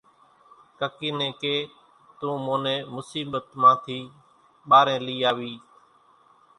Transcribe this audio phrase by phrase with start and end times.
[0.79, 1.55] ڪڪِي نين ڪي
[2.19, 3.97] تون مون نين مصيٻت مان ٿي
[4.69, 5.53] ٻارين لئي آوي۔